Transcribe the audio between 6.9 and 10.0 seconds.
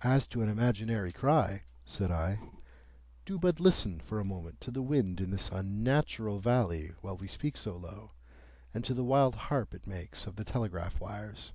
while we speak so low, and to the wild harp it